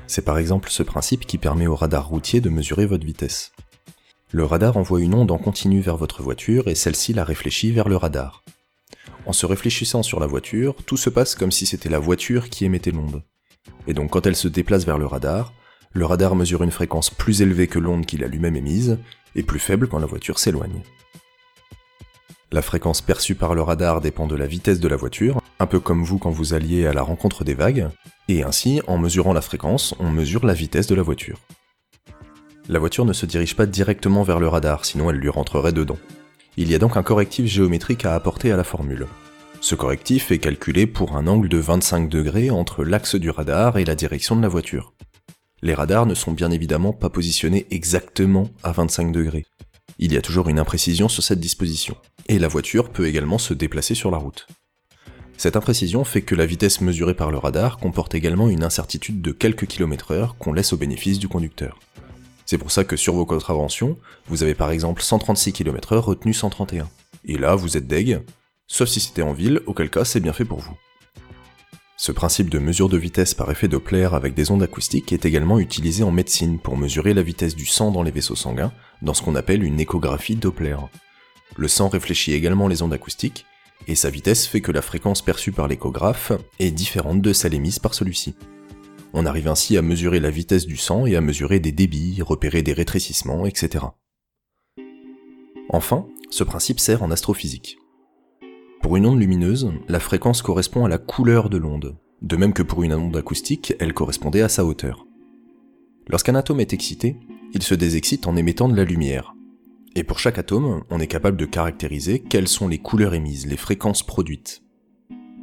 C'est 0.06 0.25
par 0.25 0.38
exemple 0.38 0.70
ce 0.70 0.85
principe 0.85 1.26
qui 1.26 1.37
permet 1.37 1.67
au 1.67 1.74
radar 1.74 2.06
routier 2.06 2.41
de 2.41 2.48
mesurer 2.48 2.86
votre 2.86 3.05
vitesse. 3.05 3.51
Le 4.31 4.44
radar 4.44 4.77
envoie 4.77 5.01
une 5.01 5.15
onde 5.15 5.32
en 5.32 5.39
continu 5.39 5.81
vers 5.81 5.96
votre 5.96 6.22
voiture 6.22 6.69
et 6.69 6.77
celle-ci 6.77 7.12
la 7.12 7.24
réfléchit 7.24 7.72
vers 7.72 7.89
le 7.89 7.96
radar. 7.96 8.44
En 9.27 9.32
se 9.32 9.46
réfléchissant 9.46 10.05
sur 10.05 10.20
la 10.20 10.29
voiture, 10.29 10.77
tout 10.86 10.96
se 10.96 11.10
passe 11.10 11.34
comme 11.34 11.51
si 11.51 11.67
c'était 11.67 11.89
la 11.89 11.98
voiture 11.98 12.51
qui 12.51 12.65
émettait 12.65 12.93
l'onde. 12.93 13.24
Et 13.89 13.93
donc 13.93 14.10
quand 14.10 14.24
elle 14.24 14.36
se 14.36 14.46
déplace 14.46 14.86
vers 14.86 14.98
le 14.98 15.06
radar, 15.06 15.53
le 15.93 16.06
radar 16.06 16.36
mesure 16.36 16.62
une 16.62 16.70
fréquence 16.70 17.10
plus 17.10 17.43
élevée 17.43 17.67
que 17.67 17.81
l'onde 17.81 18.06
qu'il 18.06 18.22
a 18.22 18.29
lui-même 18.29 18.55
émise, 18.55 19.01
et 19.34 19.43
plus 19.43 19.58
faible 19.58 19.89
quand 19.89 19.98
la 19.98 20.06
voiture 20.06 20.39
s'éloigne. 20.39 20.84
La 22.53 22.62
fréquence 22.62 23.01
perçue 23.01 23.34
par 23.34 23.56
le 23.56 23.62
radar 23.62 24.01
dépend 24.01 24.29
de 24.29 24.36
la 24.36 24.46
vitesse 24.46 24.79
de 24.79 24.86
la 24.86 24.96
voiture, 24.96 25.41
un 25.60 25.67
peu 25.67 25.81
comme 25.81 26.05
vous 26.05 26.19
quand 26.19 26.31
vous 26.31 26.55
alliez 26.55 26.86
à 26.86 26.93
la 26.93 27.03
rencontre 27.03 27.44
des 27.44 27.55
vagues, 27.55 27.88
et 28.29 28.43
ainsi, 28.43 28.81
en 28.86 28.98
mesurant 28.98 29.32
la 29.32 29.41
fréquence, 29.41 29.94
on 29.98 30.10
mesure 30.10 30.46
la 30.46 30.55
vitesse 30.55 30.86
de 30.86 30.94
la 30.94 31.03
voiture. 31.03 31.38
La 32.69 32.79
voiture 32.79 33.06
ne 33.06 33.12
se 33.12 33.27
dirige 33.27 33.56
pas 33.56 33.67
directement 33.67 34.22
vers 34.22 34.41
le 34.41 34.48
radar, 34.48 34.84
sinon 34.84 35.10
elle 35.10 35.17
lui 35.17 35.31
rentrerait 35.31 35.72
dedans. 35.72 35.98
Il 36.56 36.70
y 36.70 36.74
a 36.74 36.79
donc 36.79 36.96
un 36.96 37.03
correctif 37.03 37.46
géométrique 37.46 38.05
à 38.05 38.15
apporter 38.15 38.53
à 38.53 38.56
la 38.56 38.65
formule. 38.65 39.06
Ce 39.60 39.74
correctif 39.74 40.31
est 40.31 40.38
calculé 40.38 40.86
pour 40.86 41.17
un 41.17 41.27
angle 41.27 41.48
de 41.48 41.58
25 41.58 42.08
degrés 42.08 42.50
entre 42.50 42.84
l'axe 42.84 43.15
du 43.15 43.31
radar 43.31 43.79
et 43.79 43.84
la 43.84 43.94
direction 43.94 44.36
de 44.36 44.43
la 44.43 44.48
voiture. 44.48 44.93
Les 45.62 45.74
radars 45.74 46.06
ne 46.06 46.15
sont 46.15 46.32
bien 46.32 46.50
évidemment 46.50 46.93
pas 46.93 47.10
positionnés 47.10 47.67
exactement 47.70 48.50
à 48.62 48.72
25 48.72 49.12
degrés. 49.12 49.46
Il 49.98 50.12
y 50.12 50.17
a 50.17 50.22
toujours 50.22 50.48
une 50.48 50.60
imprécision 50.60 51.08
sur 51.08 51.24
cette 51.24 51.41
disposition, 51.41 51.96
et 52.29 52.38
la 52.38 52.46
voiture 52.46 52.91
peut 52.91 53.06
également 53.06 53.38
se 53.38 53.55
déplacer 53.55 53.94
sur 53.94 54.10
la 54.10 54.19
route. 54.19 54.46
Cette 55.38 55.54
imprécision 55.54 56.02
fait 56.02 56.22
que 56.22 56.34
la 56.34 56.46
vitesse 56.46 56.80
mesurée 56.80 57.14
par 57.14 57.30
le 57.30 57.38
radar 57.38 57.78
comporte 57.78 58.16
également 58.16 58.48
une 58.48 58.64
incertitude 58.64 59.22
de 59.22 59.30
quelques 59.30 59.68
kilomètres 59.68 60.10
heure 60.10 60.36
qu'on 60.36 60.52
laisse 60.52 60.72
au 60.72 60.76
bénéfice 60.76 61.20
du 61.20 61.28
conducteur. 61.28 61.78
C'est 62.44 62.58
pour 62.58 62.72
ça 62.72 62.82
que 62.82 62.96
sur 62.96 63.14
vos 63.14 63.24
contraventions, 63.24 63.96
vous 64.26 64.42
avez 64.42 64.56
par 64.56 64.72
exemple 64.72 65.00
136 65.00 65.52
km 65.52 65.92
heure 65.92 66.06
retenu 66.06 66.34
131. 66.34 66.88
Et 67.24 67.38
là, 67.38 67.54
vous 67.54 67.76
êtes 67.76 67.86
deg, 67.86 68.20
sauf 68.66 68.88
si 68.88 68.98
c'était 68.98 69.22
en 69.22 69.32
ville, 69.32 69.62
auquel 69.66 69.90
cas 69.90 70.04
c'est 70.04 70.18
bien 70.18 70.32
fait 70.32 70.44
pour 70.44 70.58
vous. 70.58 70.76
Ce 71.96 72.10
principe 72.10 72.50
de 72.50 72.58
mesure 72.58 72.88
de 72.88 72.98
vitesse 72.98 73.34
par 73.34 73.48
effet 73.52 73.68
Doppler 73.68 74.08
avec 74.12 74.34
des 74.34 74.50
ondes 74.50 74.64
acoustiques 74.64 75.12
est 75.12 75.24
également 75.24 75.60
utilisé 75.60 76.02
en 76.02 76.10
médecine 76.10 76.58
pour 76.58 76.76
mesurer 76.76 77.14
la 77.14 77.22
vitesse 77.22 77.54
du 77.54 77.66
sang 77.66 77.92
dans 77.92 78.02
les 78.02 78.10
vaisseaux 78.10 78.34
sanguins, 78.34 78.72
dans 79.02 79.14
ce 79.14 79.22
qu'on 79.22 79.36
appelle 79.36 79.62
une 79.62 79.78
échographie 79.78 80.34
Doppler. 80.34 80.76
Le 81.56 81.68
sang 81.68 81.88
réfléchit 81.88 82.32
également 82.32 82.66
les 82.66 82.82
ondes 82.82 82.92
acoustiques, 82.92 83.46
et 83.87 83.94
sa 83.94 84.11
vitesse 84.11 84.47
fait 84.47 84.61
que 84.61 84.73
la 84.73 84.82
fréquence 84.82 85.23
perçue 85.23 85.53
par 85.53 85.69
l'échographe 85.69 86.32
est 86.58 86.70
différente 86.70 87.23
de 87.23 87.32
celle 87.32 87.55
émise 87.55 87.79
par 87.79 87.94
celui-ci. 87.94 88.35
On 89.15 89.25
arrive 89.25 89.49
ainsi 89.49 89.77
à 89.77 89.82
mesurer 89.82 90.20
la 90.20 90.31
vitesse 90.31 90.67
du 90.67 90.77
sang 90.77 91.06
et 91.06 91.17
à 91.17 91.20
mesurer 91.20 91.61
des 91.61 91.73
débits, 91.73 92.20
repérer 92.20 92.63
des 92.63 92.75
rétrécissements, 92.75 93.47
etc. 93.47 93.87
Enfin, 95.70 96.06
ce 96.31 96.44
principe 96.44 96.81
sert 96.81 97.03
en 97.03 97.11
astrophysique. 97.11 97.79
Pour 98.82 98.97
une 98.97 99.06
onde 99.06 99.20
lumineuse, 99.20 99.73
la 99.89 100.01
fréquence 100.01 100.43
correspond 100.43 100.85
à 100.85 100.89
la 100.89 100.99
couleur 100.99 101.49
de 101.49 101.56
l'onde, 101.56 101.97
de 102.23 102.37
même 102.37 102.53
que 102.53 102.63
pour 102.63 102.82
une 102.82 102.94
onde 102.94 103.17
acoustique, 103.17 103.75
elle 103.79 103.94
correspondait 103.94 104.43
à 104.43 104.49
sa 104.49 104.65
hauteur. 104.65 105.06
Lorsqu'un 106.08 106.35
atome 106.35 106.61
est 106.61 106.73
excité, 106.73 107.17
il 107.55 107.63
se 107.63 107.75
désexcite 107.75 108.27
en 108.27 108.37
émettant 108.37 108.69
de 108.69 108.77
la 108.77 108.85
lumière. 108.85 109.35
Et 109.98 110.05
pour 110.05 110.20
chaque 110.20 110.38
atome, 110.38 110.84
on 110.90 111.00
est 111.00 111.08
capable 111.08 111.36
de 111.36 111.44
caractériser 111.44 112.20
quelles 112.20 112.46
sont 112.46 112.69
les 112.69 112.78
couleurs 112.78 113.14
émises, 113.14 113.48
les 113.48 113.56
fréquences 113.56 114.05
produites. 114.05 114.62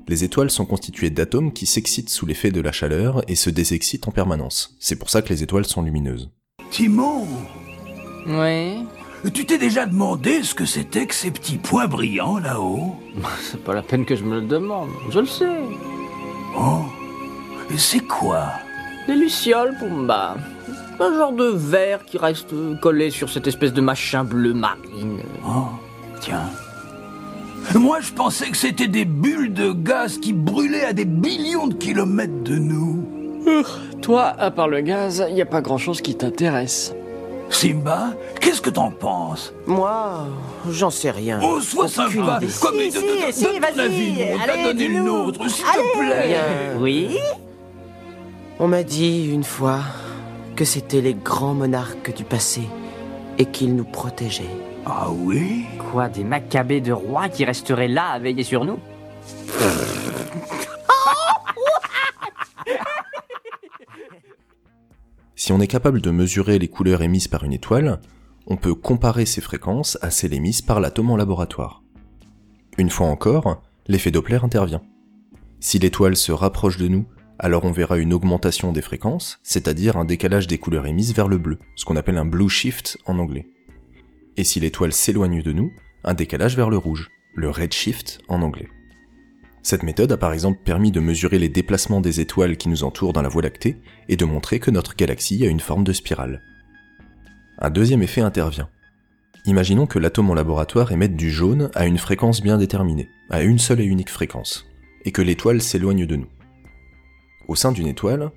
Les 0.07 0.23
étoiles 0.23 0.49
sont 0.49 0.65
constituées 0.65 1.09
d'atomes 1.09 1.51
qui 1.51 1.65
s'excitent 1.65 2.09
sous 2.09 2.25
l'effet 2.25 2.51
de 2.51 2.61
la 2.61 2.71
chaleur 2.71 3.21
et 3.27 3.35
se 3.35 3.49
désexcitent 3.49 4.07
en 4.07 4.11
permanence. 4.11 4.77
C'est 4.79 4.95
pour 4.95 5.09
ça 5.09 5.21
que 5.21 5.27
les 5.27 5.43
étoiles 5.43 5.65
sont 5.65 5.81
lumineuses. 5.81 6.31
Timon, 6.71 7.27
Oui, 8.27 8.85
tu 9.33 9.45
t'es 9.45 9.57
déjà 9.57 9.85
demandé 9.85 10.41
ce 10.41 10.55
que 10.55 10.65
c'était 10.65 11.05
que 11.05 11.15
ces 11.15 11.31
petits 11.31 11.57
points 11.57 11.87
brillants 11.87 12.37
là-haut 12.37 12.95
c'est 13.41 13.61
pas 13.61 13.73
la 13.73 13.81
peine 13.81 14.05
que 14.05 14.15
je 14.15 14.23
me 14.23 14.39
le 14.39 14.47
demande. 14.47 14.89
Je 15.09 15.19
le 15.19 15.25
sais. 15.25 15.59
Oh 16.57 16.85
C'est 17.77 18.07
quoi? 18.07 18.53
Des 19.05 19.15
lucioles, 19.15 19.75
Pumba. 19.77 20.37
Un 20.99 21.13
genre 21.17 21.33
de 21.33 21.45
verre 21.45 22.05
qui 22.05 22.17
reste 22.17 22.53
collé 22.81 23.09
sur 23.09 23.29
cette 23.29 23.47
espèce 23.47 23.73
de 23.73 23.81
machin 23.81 24.23
bleu 24.23 24.53
marine. 24.53 25.19
Oh, 25.45 25.65
tiens. 26.21 26.49
Moi, 27.73 27.99
je 27.99 28.11
pensais 28.13 28.49
que 28.49 28.57
c'était 28.57 28.87
des 28.87 29.05
bulles 29.05 29.53
de 29.53 29.71
gaz 29.71 30.17
qui 30.19 30.31
brûlaient 30.33 30.85
à 30.85 30.93
des 30.93 31.05
millions 31.05 31.67
de 31.67 31.73
kilomètres 31.73 32.43
de 32.43 32.55
nous. 32.55 33.03
Toi, 34.01 34.33
à 34.39 34.51
part 34.51 34.67
le 34.67 34.81
gaz, 34.81 35.25
y 35.31 35.41
a 35.41 35.45
pas 35.45 35.61
grand 35.61 35.77
chose 35.77 35.99
qui 36.01 36.15
t'intéresse. 36.15 36.93
Simba, 37.49 38.13
qu'est-ce 38.39 38.61
que 38.61 38.69
t'en 38.71 38.89
penses? 38.91 39.53
Moi, 39.67 40.27
j'en 40.69 40.89
sais 40.89 41.11
rien. 41.11 41.39
Oh, 41.43 41.59
sois 41.59 41.87
sympa 41.87 42.39
idée. 42.41 42.51
Comme 42.61 42.75
Si, 42.75 42.85
il 42.87 42.91
te 42.93 42.99
si, 42.99 43.05
donne 43.05 43.31
si, 43.31 43.43
ton 43.45 43.59
vas-y, 43.59 44.23
allez, 44.41 44.63
donné 44.63 44.87
le 44.87 44.93
dis-nous. 44.93 45.03
nôtre, 45.25 45.49
s'il 45.49 45.63
te 45.65 45.97
plaît 45.99 46.27
Bien. 46.27 46.79
Oui 46.79 47.17
On 48.59 48.67
m'a 48.67 48.83
dit 48.83 49.29
une 49.31 49.43
fois 49.43 49.79
que 50.55 50.65
c'était 50.65 51.01
les 51.01 51.13
grands 51.13 51.53
monarques 51.53 52.15
du 52.15 52.23
passé 52.23 52.61
et 53.37 53.45
qu'ils 53.45 53.75
nous 53.75 53.83
protégeaient. 53.83 54.43
Ah 54.85 55.09
oui? 55.11 55.65
Quoi, 55.91 56.09
des 56.09 56.23
macabées 56.23 56.81
de 56.81 56.93
rois 56.93 57.27
qui 57.27 57.43
resteraient 57.43 57.87
là 57.87 58.09
à 58.09 58.19
veiller 58.19 58.43
sur 58.43 58.65
nous? 58.65 58.79
Si 65.37 65.51
on 65.51 65.59
est 65.59 65.67
capable 65.67 66.01
de 66.01 66.09
mesurer 66.09 66.57
les 66.57 66.69
couleurs 66.69 67.03
émises 67.03 67.27
par 67.27 67.43
une 67.43 67.53
étoile, 67.53 68.01
on 68.47 68.57
peut 68.57 68.73
comparer 68.73 69.27
ces 69.27 69.41
fréquences 69.41 69.95
à 70.01 70.09
celles 70.09 70.33
émises 70.33 70.63
par 70.63 70.79
l'atome 70.79 71.11
en 71.11 71.17
laboratoire. 71.17 71.83
Une 72.79 72.89
fois 72.89 73.05
encore, 73.05 73.61
l'effet 73.85 74.09
Doppler 74.09 74.39
intervient. 74.41 74.81
Si 75.59 75.77
l'étoile 75.77 76.15
se 76.15 76.31
rapproche 76.31 76.77
de 76.77 76.87
nous, 76.87 77.05
alors 77.39 77.65
on 77.65 77.71
verra 77.71 77.97
une 77.97 78.13
augmentation 78.13 78.71
des 78.71 78.81
fréquences, 78.81 79.39
c'est-à-dire 79.43 79.97
un 79.97 80.05
décalage 80.05 80.47
des 80.47 80.57
couleurs 80.57 80.87
émises 80.87 81.13
vers 81.13 81.27
le 81.27 81.37
bleu, 81.37 81.59
ce 81.75 81.85
qu'on 81.85 81.97
appelle 81.97 82.17
un 82.17 82.25
blue 82.25 82.49
shift 82.49 82.97
en 83.05 83.19
anglais. 83.19 83.47
Et 84.37 84.43
si 84.43 84.59
l'étoile 84.59 84.93
s'éloigne 84.93 85.41
de 85.41 85.51
nous, 85.51 85.71
un 86.03 86.13
décalage 86.13 86.55
vers 86.55 86.69
le 86.69 86.77
rouge, 86.77 87.09
le 87.33 87.49
red 87.49 87.73
shift 87.73 88.19
en 88.29 88.41
anglais. 88.41 88.69
Cette 89.63 89.83
méthode 89.83 90.11
a 90.11 90.17
par 90.17 90.31
exemple 90.31 90.59
permis 90.63 90.91
de 90.91 90.99
mesurer 90.99 91.39
les 91.39 91.49
déplacements 91.49 91.99
des 91.99 92.19
étoiles 92.19 92.55
qui 92.55 92.69
nous 92.69 92.83
entourent 92.83 93.13
dans 93.13 93.23
la 93.23 93.29
Voie 93.29 93.41
lactée 93.41 93.77
et 94.07 94.15
de 94.15 94.25
montrer 94.25 94.59
que 94.59 94.71
notre 94.71 94.95
galaxie 94.95 95.43
a 95.43 95.49
une 95.49 95.59
forme 95.59 95.83
de 95.83 95.91
spirale. 95.91 96.41
Un 97.57 97.69
deuxième 97.69 98.03
effet 98.03 98.21
intervient. 98.21 98.69
Imaginons 99.45 99.87
que 99.87 99.99
l'atome 99.99 100.29
en 100.29 100.35
laboratoire 100.35 100.91
émette 100.91 101.15
du 101.15 101.31
jaune 101.31 101.71
à 101.73 101.85
une 101.85 101.97
fréquence 101.97 102.41
bien 102.41 102.57
déterminée, 102.57 103.09
à 103.29 103.41
une 103.41 103.59
seule 103.59 103.81
et 103.81 103.85
unique 103.85 104.09
fréquence, 104.09 104.65
et 105.03 105.11
que 105.11 105.21
l'étoile 105.21 105.61
s'éloigne 105.61 106.05
de 106.05 106.15
nous. 106.15 106.27
Au 107.47 107.55
sein 107.55 107.71
d'une 107.71 107.87
étoile, 107.87 108.31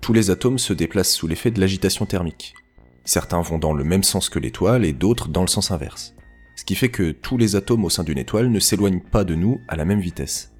tous 0.00 0.12
les 0.12 0.30
atomes 0.30 0.58
se 0.58 0.72
déplacent 0.72 1.12
sous 1.12 1.26
l'effet 1.26 1.50
de 1.50 1.60
l'agitation 1.60 2.06
thermique. 2.06 2.54
Certains 3.04 3.42
vont 3.42 3.58
dans 3.58 3.74
le 3.74 3.84
même 3.84 4.02
sens 4.02 4.30
que 4.30 4.38
l'étoile 4.38 4.84
et 4.84 4.92
d'autres 4.92 5.28
dans 5.28 5.42
le 5.42 5.48
sens 5.48 5.70
inverse. 5.70 6.14
Ce 6.56 6.64
qui 6.64 6.74
fait 6.74 6.88
que 6.88 7.10
tous 7.10 7.36
les 7.36 7.56
atomes 7.56 7.84
au 7.84 7.90
sein 7.90 8.04
d'une 8.04 8.18
étoile 8.18 8.50
ne 8.50 8.60
s'éloignent 8.60 9.02
pas 9.02 9.24
de 9.24 9.34
nous 9.34 9.60
à 9.68 9.76
la 9.76 9.84
même 9.84 10.00
vitesse. 10.00 10.52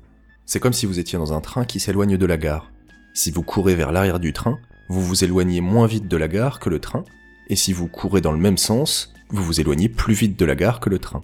C'est 0.45 0.61
comme 0.61 0.75
si 0.75 0.85
vous 0.85 0.99
étiez 0.99 1.19
dans 1.19 1.33
un 1.33 1.41
train 1.41 1.65
qui 1.65 1.81
s'éloigne 1.81 2.19
de 2.19 2.27
la 2.27 2.37
gare. 2.37 2.71
Si 3.15 3.31
vous 3.31 3.43
courez 3.43 3.75
vers 3.75 3.93
l'arrière 3.93 4.21
du 4.21 4.35
train, 4.35 4.59
vous 4.91 5.01
vous 5.01 5.25
éloignez 5.25 5.63
moins 5.63 5.87
vite 5.87 6.09
de 6.09 6.17
la 6.19 6.29
gare 6.29 6.61
que 6.61 6.69
le 6.69 6.81
train, 6.81 7.05
et 7.49 7.57
si 7.57 7.73
vous 7.73 7.89
courez 7.89 8.21
dans 8.21 8.33
le 8.33 8.39
même 8.39 8.59
sens, 8.59 9.15
vous 9.31 9.43
vous 9.43 9.61
éloignez 9.61 9.89
plus 9.89 10.15
vite 10.15 10.39
de 10.39 10.45
la 10.45 10.55
gare 10.55 10.81
que 10.81 10.91
le 10.91 10.99
train. 10.99 11.23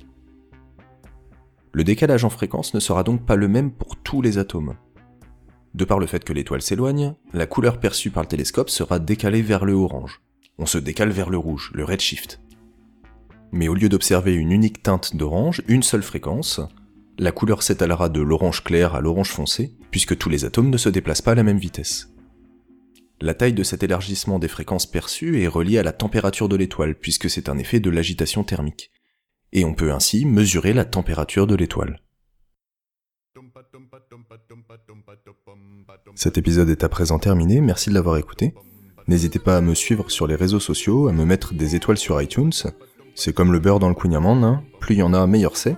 Le 1.72 1.84
décalage 1.84 2.24
en 2.24 2.30
fréquence 2.30 2.72
ne 2.72 2.80
sera 2.80 3.02
donc 3.02 3.26
pas 3.26 3.36
le 3.36 3.48
même 3.48 3.70
pour 3.70 3.96
tous 3.96 4.22
les 4.22 4.38
atomes. 4.38 4.74
De 5.74 5.84
par 5.84 5.98
le 5.98 6.06
fait 6.06 6.24
que 6.24 6.32
l'étoile 6.32 6.62
s'éloigne, 6.62 7.14
la 7.32 7.46
couleur 7.46 7.78
perçue 7.78 8.10
par 8.10 8.22
le 8.22 8.28
télescope 8.28 8.70
sera 8.70 8.98
décalée 8.98 9.42
vers 9.42 9.64
le 9.64 9.72
orange. 9.72 10.20
On 10.58 10.66
se 10.66 10.78
décale 10.78 11.10
vers 11.10 11.30
le 11.30 11.38
rouge, 11.38 11.70
le 11.74 11.84
redshift. 11.84 12.40
Mais 13.52 13.68
au 13.68 13.74
lieu 13.74 13.88
d'observer 13.88 14.34
une 14.34 14.52
unique 14.52 14.82
teinte 14.82 15.16
d'orange, 15.16 15.62
une 15.68 15.82
seule 15.82 16.02
fréquence, 16.02 16.60
la 17.18 17.32
couleur 17.32 17.62
s'étalera 17.62 18.08
de 18.08 18.20
l'orange 18.20 18.64
clair 18.64 18.94
à 18.94 19.00
l'orange 19.00 19.30
foncé, 19.30 19.72
puisque 19.90 20.16
tous 20.16 20.28
les 20.28 20.44
atomes 20.44 20.70
ne 20.70 20.76
se 20.76 20.88
déplacent 20.88 21.22
pas 21.22 21.32
à 21.32 21.36
la 21.36 21.42
même 21.42 21.58
vitesse. 21.58 22.12
La 23.20 23.34
taille 23.34 23.52
de 23.52 23.62
cet 23.62 23.82
élargissement 23.82 24.38
des 24.38 24.48
fréquences 24.48 24.86
perçues 24.86 25.42
est 25.42 25.48
reliée 25.48 25.78
à 25.78 25.82
la 25.82 25.92
température 25.92 26.48
de 26.48 26.56
l'étoile, 26.56 26.94
puisque 26.94 27.28
c'est 27.28 27.48
un 27.48 27.58
effet 27.58 27.78
de 27.78 27.90
l'agitation 27.90 28.44
thermique. 28.44 28.90
Et 29.52 29.64
on 29.64 29.74
peut 29.74 29.92
ainsi 29.92 30.24
mesurer 30.24 30.72
la 30.72 30.84
température 30.84 31.46
de 31.46 31.54
l'étoile. 31.54 32.00
Cet 36.14 36.38
épisode 36.38 36.68
est 36.68 36.84
à 36.84 36.88
présent 36.88 37.18
terminé, 37.18 37.60
merci 37.60 37.88
de 37.90 37.94
l'avoir 37.94 38.16
écouté. 38.16 38.54
N'hésitez 39.08 39.38
pas 39.38 39.56
à 39.56 39.60
me 39.60 39.74
suivre 39.74 40.10
sur 40.10 40.26
les 40.26 40.36
réseaux 40.36 40.60
sociaux, 40.60 41.08
à 41.08 41.12
me 41.12 41.24
mettre 41.24 41.54
des 41.54 41.74
étoiles 41.74 41.96
sur 41.96 42.20
iTunes. 42.20 42.52
C'est 43.14 43.32
comme 43.32 43.52
le 43.52 43.58
beurre 43.58 43.78
dans 43.78 43.88
le 43.88 43.94
kouign-amann, 43.94 44.44
hein. 44.44 44.62
plus 44.80 44.94
il 44.94 44.98
y 44.98 45.02
en 45.02 45.14
a, 45.14 45.26
meilleur 45.26 45.56
c'est. 45.56 45.76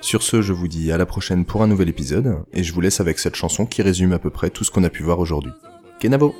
Sur 0.00 0.22
ce, 0.22 0.42
je 0.42 0.52
vous 0.52 0.66
dis 0.66 0.90
à 0.90 0.98
la 0.98 1.06
prochaine 1.06 1.44
pour 1.44 1.62
un 1.62 1.68
nouvel 1.68 1.88
épisode, 1.88 2.38
et 2.52 2.64
je 2.64 2.72
vous 2.72 2.80
laisse 2.80 3.00
avec 3.00 3.18
cette 3.18 3.36
chanson 3.36 3.66
qui 3.66 3.82
résume 3.82 4.12
à 4.12 4.18
peu 4.18 4.30
près 4.30 4.50
tout 4.50 4.64
ce 4.64 4.70
qu'on 4.70 4.82
a 4.82 4.90
pu 4.90 5.02
voir 5.02 5.20
aujourd'hui. 5.20 5.52
Kenavo 6.00 6.34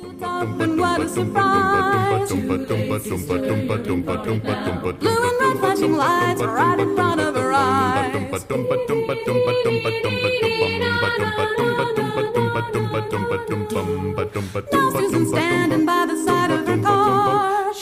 Standing 15.29 15.85
by 15.85 16.05
the 16.05 16.15
side 16.25 16.51
of 16.51 16.67
her 16.67 16.77
car. 16.81 17.73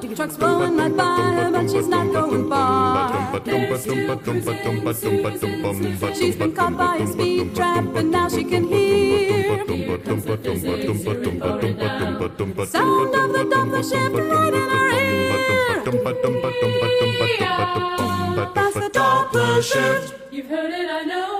Ticket 0.00 0.16
truck's 0.16 0.36
blowing 0.36 0.76
right 0.76 0.96
by 0.96 1.04
her, 1.04 1.50
but 1.50 1.70
she's 1.70 1.86
not 1.86 2.12
going 2.12 2.48
far. 2.48 3.08
She's 6.14 6.36
been 6.36 6.54
caught 6.54 6.76
by 6.76 6.96
a 6.96 7.06
speed 7.06 7.54
trap, 7.54 7.84
and 7.94 8.10
now 8.10 8.28
she 8.28 8.44
can 8.44 8.64
hear. 8.64 9.64
the 9.66 9.74
Sound 12.66 13.14
of 13.14 13.32
the 13.32 13.44
Doppler 13.44 13.82
shift 13.82 14.14
right 14.14 14.54
in 14.54 14.70
her 14.70 14.90
ear. 14.90 15.32
That's 18.54 18.74
the 18.74 18.90
Doppler 18.92 19.62
shift. 19.62 20.14
You've 20.32 20.46
heard 20.46 20.70
it, 20.70 20.88
I 20.90 21.02
know. 21.04 21.39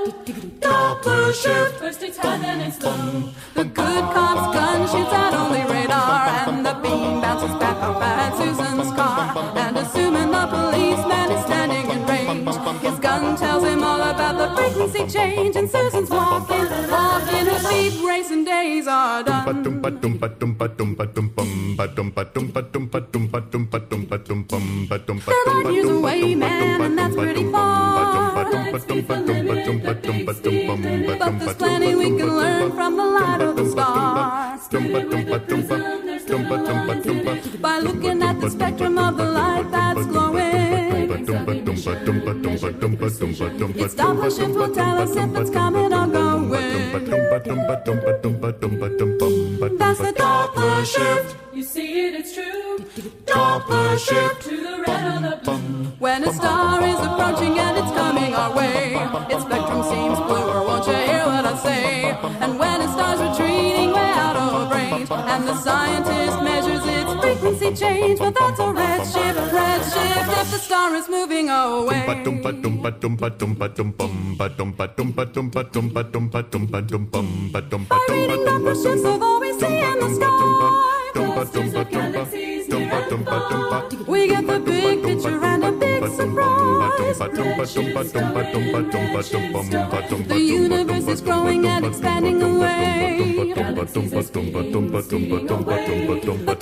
Shift. 1.33 1.79
First 1.79 2.03
it's 2.03 2.19
it's 2.19 2.83
low. 2.83 3.33
The 3.55 3.65
good 3.65 4.05
cop's 4.15 4.53
gun 4.53 4.81
shoots 4.89 5.13
out 5.13 5.33
only 5.33 5.63
radar, 5.63 6.27
and 6.27 6.67
the 6.67 6.75
beam 6.83 7.21
bounces 7.21 7.55
back 7.61 7.77
up 7.77 8.03
at 8.03 8.37
Susan's 8.37 8.91
car. 8.97 9.55
And 9.57 9.77
assuming 9.77 10.33
the 10.33 10.47
policeman 10.49 11.31
is 11.31 11.45
standing 11.45 11.89
in 11.89 12.05
range, 12.07 12.83
his 12.83 12.99
gun 12.99 13.37
tells 13.37 13.63
him 13.63 13.85
all 13.85 14.01
about 14.01 14.39
the 14.39 14.57
frequency 14.57 15.07
change. 15.07 15.55
And 15.55 15.71
Susan's 15.71 16.11
walking, 16.11 16.69
walking, 16.91 17.47
her 17.47 17.59
speed 17.61 18.03
racing 18.05 18.45
days 18.45 18.89
are 18.89 19.23
done. 19.23 19.45
They're 19.47 19.55
light 26.01 26.37
man, 26.37 26.81
and 26.81 26.99
that's 26.99 27.15
pretty 27.15 27.45
far. 27.53 27.81
Plenty 31.91 32.11
we 32.11 32.19
can 32.19 32.37
learn 32.37 32.73
from 32.73 32.97
the 32.97 33.05
light 33.05 33.41
of 33.41 33.57
the 33.57 33.69
stars. 33.71 34.69
By 37.61 37.79
looking 37.81 38.23
at 38.23 38.41
the 38.41 38.51
spectrum 38.51 38.99
of 38.99 39.17
the 39.17 39.25
light 39.25 39.71
that's 39.71 40.07
glowing. 40.07 41.11
Its 43.81 43.95
Doppler 43.95 44.31
shift 44.37 44.55
will 44.55 44.75
tell 44.75 44.99
us 44.99 45.17
if 45.17 45.37
it's 45.37 45.51
coming 45.51 45.93
or 45.93 46.07
going. 46.07 46.93
That's 49.79 49.99
the 49.99 50.13
Doppler 50.17 50.85
shift. 50.85 51.37
You 51.53 51.63
see 51.63 52.07
it, 52.07 52.15
it's 52.15 52.35
true. 52.35 52.79
Doppler 53.27 53.99
shift 53.99 54.43
to 54.43 54.57
the 54.57 54.85
red 54.87 55.17
or 55.17 55.21
the 55.31 55.37
blue. 55.43 55.91
When 55.99 56.25
a 56.25 56.33
star 56.33 56.83
is 56.83 56.99
approaching 56.99 57.59
and 57.59 57.77
it's 57.77 57.93
coming 57.93 58.35
our 58.35 58.57
way, 58.57 58.95
its 59.35 59.43
spectrum 59.45 59.83
seems 59.85 60.19
bluer. 60.21 60.40
Scientist 65.71 66.37
measures 66.43 66.85
its 66.97 67.13
frequency 67.23 67.71
change, 67.83 68.19
well 68.21 68.33
that's 68.33 68.61
a 68.61 68.73
red 68.73 69.03
shift, 69.13 69.39
red 69.59 69.83
shift. 69.93 70.31
If 70.41 70.49
the 70.55 70.61
star 70.67 70.95
is 70.95 71.09
moving 71.09 71.49
away. 71.49 72.03
By 72.07 72.15
reading 78.09 78.45
Doppler 78.47 78.77
shifts 78.83 79.05
of 79.05 79.23
all 79.23 79.41
we 79.41 79.51
see 79.61 79.79
in 79.91 79.97
the 80.01 80.09
sky, 80.17 80.31
clusters 81.15 81.75
of 81.75 81.91
galaxies 81.91 82.11
near 82.11 82.15
and 82.15 82.39
far. 82.39 82.50
We 84.07 84.29
get 84.29 84.47
the 84.47 84.61
big 84.61 85.03
picture 85.03 85.45
and 85.45 85.65
a 85.65 85.73
big 85.73 86.05
surprise. 86.09 87.19
The 90.29 90.39
universe 90.39 91.09
is 91.09 91.21
growing 91.21 91.67
and 91.67 91.85
expanding 91.87 92.43
away. 92.43 93.19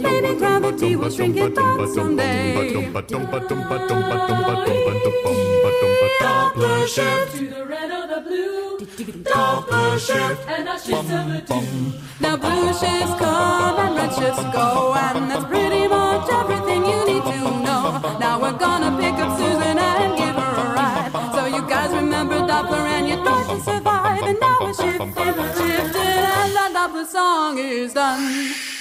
Maybe 0.00 0.34
gravity 0.38 0.96
will 0.96 1.10
shrink 1.10 1.36
it 1.36 1.54
back 1.54 1.88
someday. 1.94 2.54
Doppler 6.20 6.86
shift 6.88 7.77
blue. 9.12 9.22
Doppler 9.24 9.98
shift 9.98 10.48
and 10.48 10.68
of 10.68 10.82
the 10.84 11.42
two. 11.46 11.92
Now 12.20 12.36
blue 12.36 12.72
shifts 12.72 13.14
come 13.18 13.78
and 13.78 13.96
red 13.96 14.12
shifts 14.14 14.42
go, 14.52 14.94
and 14.94 15.30
that's 15.30 15.44
pretty 15.44 15.88
much 15.88 16.28
everything 16.30 16.84
you 16.84 17.06
need 17.06 17.22
to 17.22 17.40
know. 17.66 18.00
Now 18.18 18.40
we're 18.40 18.58
gonna 18.58 18.96
pick 19.00 19.14
up 19.14 19.38
Susan 19.38 19.78
and 19.78 20.18
give 20.18 20.34
her 20.34 20.54
a 20.64 20.74
ride. 20.74 21.10
So 21.34 21.46
you 21.46 21.62
guys 21.68 21.92
remember 21.92 22.36
Doppler 22.40 22.84
and 22.96 23.08
you 23.08 23.16
try 23.24 23.42
to 23.48 23.60
survive. 23.60 24.22
And 24.22 24.38
now 24.40 24.58
we're 24.60 24.74
shifting, 24.74 25.14
shifting, 25.14 26.24
and 26.40 26.52
the 26.52 26.66
Doppler 26.74 27.06
song 27.06 27.58
is 27.58 27.94
done. 27.94 28.77